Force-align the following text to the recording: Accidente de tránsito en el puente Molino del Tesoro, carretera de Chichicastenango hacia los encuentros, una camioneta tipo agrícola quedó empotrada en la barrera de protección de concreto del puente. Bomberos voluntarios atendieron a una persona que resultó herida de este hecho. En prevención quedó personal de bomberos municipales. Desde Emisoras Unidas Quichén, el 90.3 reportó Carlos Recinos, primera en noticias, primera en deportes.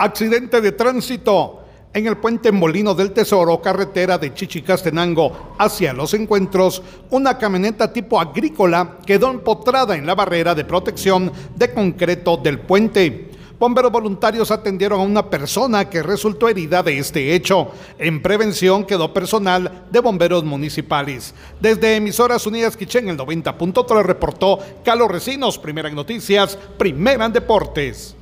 Accidente 0.00 0.60
de 0.60 0.70
tránsito 0.70 1.64
en 1.92 2.06
el 2.06 2.18
puente 2.18 2.52
Molino 2.52 2.94
del 2.94 3.10
Tesoro, 3.10 3.60
carretera 3.60 4.16
de 4.16 4.32
Chichicastenango 4.32 5.56
hacia 5.58 5.92
los 5.92 6.14
encuentros, 6.14 6.80
una 7.10 7.36
camioneta 7.36 7.92
tipo 7.92 8.20
agrícola 8.20 8.98
quedó 9.04 9.28
empotrada 9.28 9.96
en 9.96 10.06
la 10.06 10.14
barrera 10.14 10.54
de 10.54 10.64
protección 10.64 11.32
de 11.56 11.74
concreto 11.74 12.36
del 12.36 12.60
puente. 12.60 13.32
Bomberos 13.58 13.90
voluntarios 13.90 14.52
atendieron 14.52 15.00
a 15.00 15.02
una 15.02 15.28
persona 15.28 15.90
que 15.90 16.00
resultó 16.00 16.48
herida 16.48 16.80
de 16.84 16.98
este 16.98 17.34
hecho. 17.34 17.72
En 17.98 18.22
prevención 18.22 18.84
quedó 18.84 19.12
personal 19.12 19.86
de 19.90 19.98
bomberos 19.98 20.44
municipales. 20.44 21.34
Desde 21.58 21.96
Emisoras 21.96 22.46
Unidas 22.46 22.76
Quichén, 22.76 23.08
el 23.08 23.16
90.3 23.18 24.02
reportó 24.04 24.60
Carlos 24.84 25.10
Recinos, 25.10 25.58
primera 25.58 25.88
en 25.88 25.96
noticias, 25.96 26.56
primera 26.78 27.24
en 27.24 27.32
deportes. 27.32 28.14